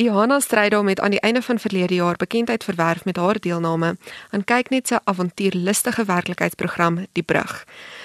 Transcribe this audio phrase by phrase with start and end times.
[0.00, 3.96] Johanna Strydom het aan die einde van verlede jaar bekendheid verwerf met haar deelname
[4.30, 7.64] aan kyknet se avontuurlustige werklikheidsprogram Die Brug.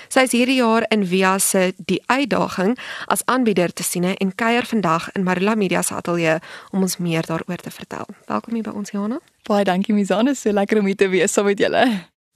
[0.09, 4.65] Sy is hierdie jaar in Via se Die Uitdaging as aanbieder te sien en kuier
[4.65, 6.39] vandag in Marula Media se ateljee
[6.71, 8.09] om ons meer daaroor te vertel.
[8.25, 9.19] Welkom hier by ons Johanna.
[9.45, 11.85] Baie dankie Misane, so lekker om hier te wees saam met julle.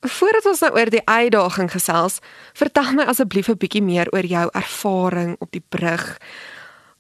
[0.06, 2.20] Voordat ons nou oor die uitdaging gesels,
[2.54, 6.20] vertel my asseblief 'n bietjie meer oor jou ervaring op die brug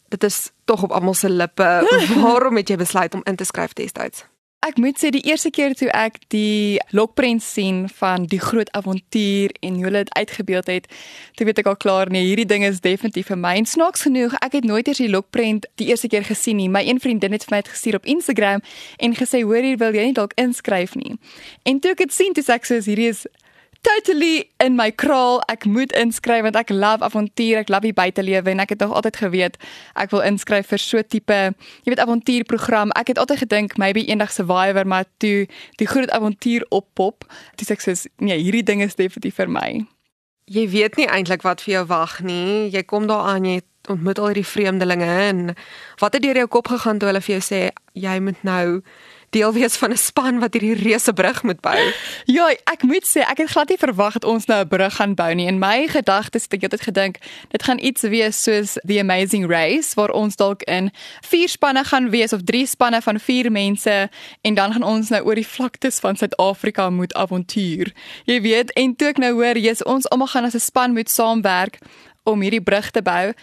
[0.10, 1.70] dit is tog op almal se lippe.
[2.24, 4.26] Waarom het jy besluit om in te skryf destyds?
[4.66, 9.54] Ek moet sê die eerste keer toe ek die lokprent sien van die groot avontuur
[9.62, 10.90] en hoe hulle dit uitgebeeld het,
[11.38, 13.54] toe weet ek al klaar nee, hierdie ding is definitief vir my.
[13.62, 16.68] En snaaks genoeg, ek het nooit eers die lokprent die eerste keer gesien nie.
[16.74, 18.66] My een vriendin het vir my dit gestuur op Instagram
[18.98, 21.20] en gesê, "Hoor hier, wil jy nie dalk inskryf nie?"
[21.64, 23.28] En toe ek dit sien, toe sê ek so, "Hierdie is
[23.88, 25.40] totally in my kraal.
[25.52, 28.96] Ek moet inskryf want ek love avontuur, ek love die buitelewe en ek het nog
[29.00, 29.58] altyd geweet
[29.98, 31.40] ek wil inskryf vir so tipe,
[31.86, 32.94] jy weet avontuurprogram.
[33.00, 35.48] Ek het altyd gedink maybe eendag Survivor, maar toe
[35.82, 37.28] die groot avontuur oppop,
[37.60, 39.70] dis ek sê nee, hierdie ding is definitief vir my.
[40.48, 42.70] Jy weet nie eintlik wat vir jou wag nie.
[42.72, 43.60] Jy kom daar aan, jy
[43.92, 45.44] ontmoet al hierdie vreemdelinge en
[46.02, 47.62] wat het deur jou kop gegaan toe hulle vir jou sê
[47.96, 48.82] jy moet nou
[49.30, 51.94] deel wees van 'n span wat hierdie reuse brug moet bou.
[52.26, 55.14] Ja, ek moet sê ek het glad nie verwag dat ons nou 'n brug gaan
[55.14, 55.48] bou nie.
[55.48, 57.18] In my gedagtes het ek altyd gedink
[57.50, 62.10] dit gaan iets wees soos The Amazing Race waar ons dalk in vier spanne gaan
[62.10, 64.10] wees of drie spanne van vier mense
[64.42, 67.94] en dan gaan ons nou oor die vlaktes van Suid-Afrika moet avontuur.
[68.26, 71.10] Jy weet, en toe ek nou hoor jy's ons almal gaan as 'n span moet
[71.10, 71.80] saamwerk
[72.24, 73.34] om hierdie brug te bou.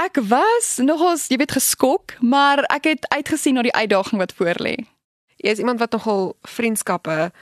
[0.00, 4.91] Ek was nogals, jy weet, geskok, maar ek het uitgesien na die uitdaging wat voorlê.
[5.42, 7.32] Jy is iemand wat nogal vriendskappe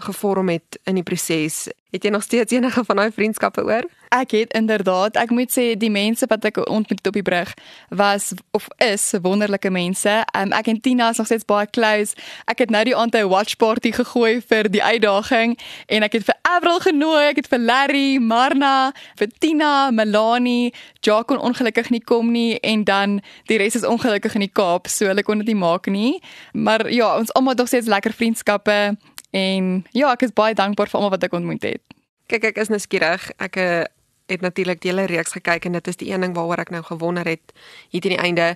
[0.00, 1.68] gevorm het in die proses.
[1.90, 3.86] Het jy nog steeds enige van daai vriendskappe oor?
[4.14, 7.50] Ek het inderdaad, ek moet sê die mense wat ek ontmoet op die brug
[7.94, 10.10] was of is wonderlike mense.
[10.34, 12.14] Um, ek en Tina is nog steeds baie close.
[12.50, 16.24] Ek het nou die aand 'n watch party gegooi vir die uitdaging en ek het
[16.24, 22.02] vir Avril genooi, ek het vir Larry, Marna, vir Tina, Melanie, Jacques kon ongelukkig nie
[22.02, 25.46] kom nie en dan die res is ongelukkig in die Kaap, so hulle kon dit
[25.46, 26.20] nie maak nie.
[26.52, 28.96] Maar ja, ons almal het nog steeds lekker vriendskappe
[29.30, 31.82] en ja, ek is baie dankbaar vir almal wat ek ontmoet het.
[32.30, 33.30] Kyk, ek is nou skieurig.
[33.38, 33.84] Ek uh,
[34.30, 36.82] het natuurlik die hele reeks gekyk en dit is die een ding waaroor ek nou
[36.86, 37.54] gewonder het
[37.90, 38.54] hier teen die einde.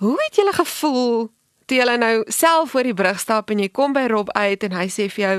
[0.00, 1.30] Hoe het julle gevoel
[1.66, 4.74] toe julle nou self oor die brug stap en jy kom by Rob uit en
[4.76, 5.36] hy sê vir jou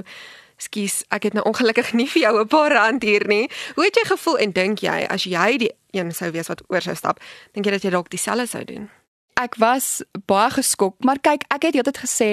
[0.62, 3.50] Skus, ek het nou ongelukkig nie vir jou 'n paar rand hier nie.
[3.76, 6.82] Hoe het jy gevoel en dink jy as jy die een sou wees wat oor
[6.82, 7.20] sou stap,
[7.54, 8.90] dink jy dat jy dalk dieselfde sou doen?
[9.42, 12.30] Ek was baie geskok, maar kyk, ek het altyd gesê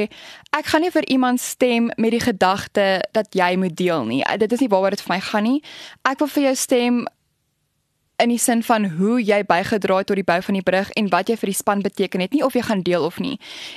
[0.52, 4.24] ek gaan nie vir iemand stem met die gedagte dat jy moet deel nie.
[4.36, 5.62] Dit is nie waaroor dit vir my gaan nie.
[6.04, 7.06] Ek wil vir jou stem
[8.18, 11.08] in die sin van hoe jy bygedra het tot die bou van die brug en
[11.12, 13.36] wat jy vir die span beteken het, nie of jy gaan deel of nie.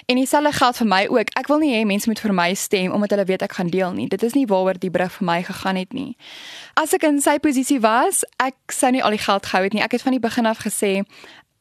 [0.10, 1.30] En dieselfde geld vir my ook.
[1.38, 3.94] Ek wil nie hê mense moet vir my stem omdat hulle weet ek gaan deel
[3.94, 4.08] nie.
[4.10, 6.18] Dit is nie waaroor die brug vir my gegaan het nie.
[6.74, 9.86] As ek in sy posisie was, ek sou nie al die geld gehou het nie.
[9.86, 11.06] Ek het van die begin af gesê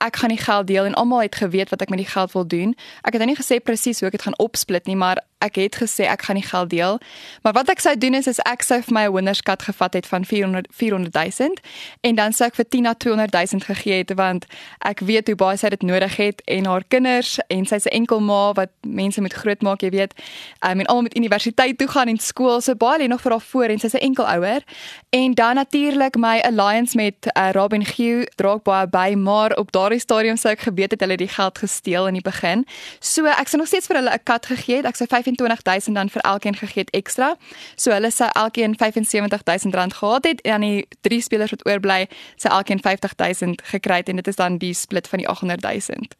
[0.01, 2.47] ek gaan die geld deel en almal het geweet wat ek met die geld wil
[2.47, 2.77] doen.
[3.05, 5.77] Ek het nou nie gesê presies hoe ek dit gaan opsplit nie, maar ek het
[5.81, 6.99] gesê ek gaan die geld deel.
[7.43, 10.07] Maar wat ek sou doen is is ek sou vir my 'n winnerskat gevat het
[10.07, 11.57] van 400 400 000
[12.01, 14.47] en dan sou ek vir Tina 200 000 gegee het want
[14.79, 18.21] ek weet hoe baie sy dit nodig het en haar kinders en sy's 'n enkel
[18.21, 20.13] ma wat mense moet grootmaak, jy weet.
[20.61, 23.41] Um, en almal met universiteit toe gaan en skool, so baie lê nog vir haar
[23.41, 24.63] voor en sy's 'n enkel ouer.
[25.11, 29.90] En dan natuurlik my alliance met uh, Robin Hugh draak baie by, maar op daardie
[29.99, 32.67] stadium sou ek geweet het hulle die geld gesteel in die begin.
[33.01, 34.87] So ek sou nog steeds vir hulle 'n kat gegee het.
[34.87, 37.37] Ek sou 25000 dan vir elkeen gegee het ekstra.
[37.77, 42.09] So hulle sou elkeen 75000 rand gehad het en dan die drie spelers wat oorbly,
[42.37, 46.15] sou elkeen 50000 gekry het en dit is dan die split van die 800000.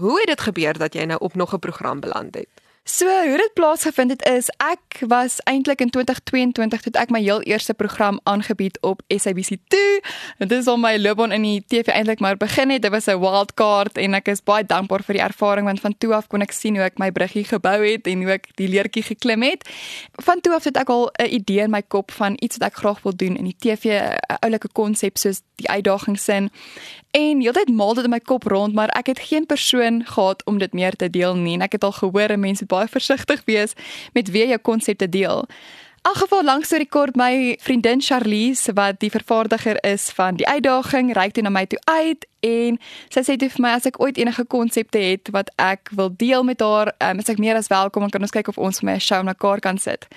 [0.00, 2.67] Hoe het dit gebeur dat jy nou op nog 'n program beland het?
[2.90, 7.42] So, hoe dit plaasgevind het is ek was eintlik in 2022 toe ek my heel
[7.44, 9.80] eerste program aangebied op SABC2.
[10.40, 12.82] Dit is al my loopbaan in die TV eintlik maar begin het.
[12.82, 15.94] Dit was 'n wild card en ek is baie dankbaar vir die ervaring want van
[15.98, 18.68] toe af kon ek sien hoe ek my bruggie gebou het en hoe ek die
[18.68, 19.68] leertjie geklim het.
[20.24, 22.76] Van toe af het ek al 'n idee in my kop van iets wat ek
[22.76, 26.50] graag wil doen in die TV, 'n oulike konsep soos die uitdagingsin.
[27.10, 30.58] En heeltyd maal dit in my kop rond, maar ek het geen persoon gehad om
[30.58, 31.54] dit meer te deel nie.
[31.54, 33.72] En ek het al gehoor mense moet baie versigtig wees
[34.12, 35.46] met wie jy konsepte deel.
[36.08, 41.10] In geval langs die rekord my vriendin Charlize wat die vervaardiger is van die uitdaging
[41.12, 42.78] reik toe na my toe uit en
[43.12, 46.46] sy sê toe vir my as ek ooit enige konsepte het wat ek wil deel
[46.48, 48.88] met haar, um, is ek meer as welkom en kan ons kyk of ons vir
[48.88, 50.08] my 'n show mekaar kan sit.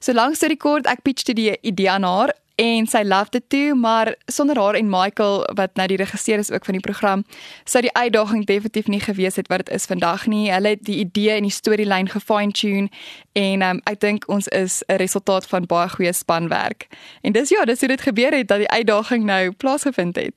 [0.00, 3.74] So langs die rekord ek pitchte die idee aan haar en sy love dit toe,
[3.78, 7.24] maar sonder haar en Michael wat nou die regisseur is ook van die program,
[7.64, 10.50] sou die uitdaging definitief nie gewees het wat dit is vandag nie.
[10.50, 12.90] Hulle het die idee en die storielyn gefine-tune
[13.38, 16.88] en um, ek dink ons is 'n resultaat van baie goeie spanwerk.
[17.22, 20.34] En dis ja, dis hoe dit gebeur het dat die uitdaging nou plaasgevind het.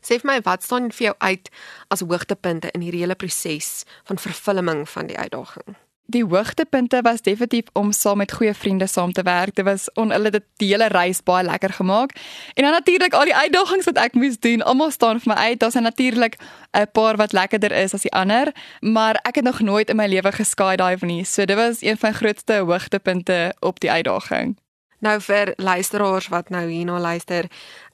[0.00, 1.50] Sê vir my wat staan vir jou uit
[1.88, 5.76] as hoogtepunte in hierdie hele proses van vervulling van die uitdaging?
[6.10, 9.54] Die hoogtepunte was definitief om saam met goeie vriende saam te werk.
[9.54, 12.14] Dit was on hulle dit die hele reis baie lekker gemaak.
[12.54, 14.62] En dan natuurlik al die uitdagings wat ek moes doen.
[14.62, 15.60] Almal staan vir my uit.
[15.60, 16.36] Daar's natuurlik
[16.72, 20.06] 'n paar wat lekkerder is as die ander, maar ek het nog nooit in my
[20.06, 21.24] lewe geskydive nie.
[21.24, 24.56] So dit was een van die grootste hoogtepunte op die uitdaging.
[24.98, 27.44] Nou vir luisteraars wat nou hierna luister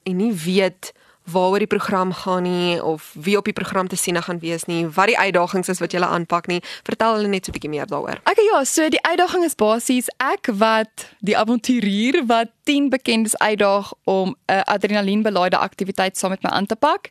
[0.02, 0.92] en nie weet
[1.32, 4.86] waaroor die program gaan nie of wie op die program te sien gaan wees nie,
[4.88, 6.60] wat die uitdagings is wat jy aanpak nie.
[6.82, 8.20] Vertel hulle net so 'n bietjie meer daaroor.
[8.24, 13.92] Okay ja, so die uitdaging is basies ek wat die avonturier wat 10 bekendes uitdaag
[14.04, 17.08] om 'n adrenalienbelaaide aktiwiteit saam met my aan te pak.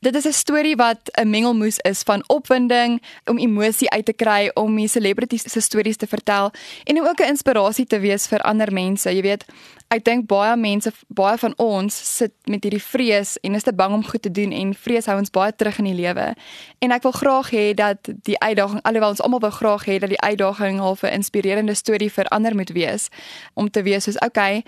[0.00, 4.50] Dit is 'n storie wat 'n mengelmoes is van opwinding, om emosie uit te kry,
[4.54, 6.50] om die celebrities se stories te vertel
[6.84, 9.14] en om ook 'n inspirasie te wees vir ander mense.
[9.14, 9.44] Jy weet,
[9.88, 13.94] ek dink baie mense, baie van ons sit met hierdie vrees en is te bang
[13.94, 16.34] om goed te doen en vrees hou ons baie terug in die lewe.
[16.78, 20.08] En ek wil graag hê dat die uitdaging, alhoewel ons almal wil graag hê dat
[20.08, 23.08] die uitdaging half 'n inspirerende storie vir ander moet wees
[23.54, 24.64] om te wees soos okay,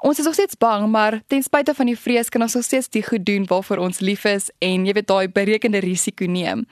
[0.00, 2.88] Ons is nog steeds bang, maar ten spyte van die vrees kan ons nog steeds
[2.88, 6.62] die goed doen waarvoor ons lief is en jy weet daai berekende risiko neem.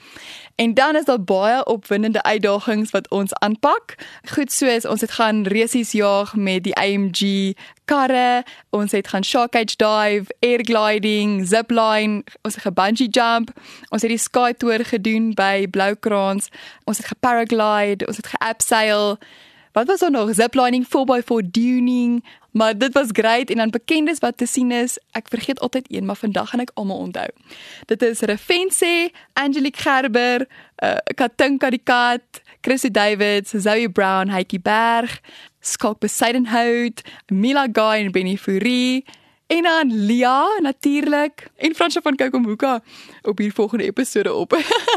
[0.57, 3.95] En dan is daar baie opwindende uitdagings wat ons aanpak.
[4.33, 7.53] Goed soos ons het gaan resies jaag met die AMG
[7.85, 13.53] karre, ons het gaan shark cage dive, air gliding, zip line, ons het gebungee jump,
[13.93, 16.49] ons het die sky tour gedoen by Bloukrans,
[16.89, 19.19] ons het geparaglide, ons het geabseil.
[19.73, 20.35] Wat was er nog?
[20.35, 24.99] Ziplining 4x4 duning, Maar dit was great en dan bekendes wat te sien is.
[25.11, 27.29] Ek vergeet altyd een, maar vandag gaan ek almal onthou.
[27.87, 30.47] Dit is Refense, Angelique Gerber,
[30.83, 35.21] uh, Katinka die Kat, Chrissy Davids, Zoe Brown, Heidi Berg,
[35.61, 39.05] Skalk Besaidenhout, Mila Guy en Benny Fourie.
[39.47, 42.81] En dan Lia natuurlik en Fransje van Kokombuka
[43.23, 44.53] op hier volgende episode op.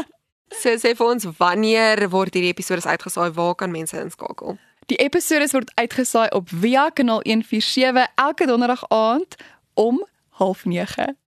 [0.60, 3.30] so sê vir ons wanneer word hierdie episode uitgesaai?
[3.32, 4.58] Waar kan mense inskakel?
[4.86, 9.36] Die episode word uitgesaai op Via kanaal 147 elke donderdag aand
[9.74, 10.06] om
[10.38, 11.14] 09:30.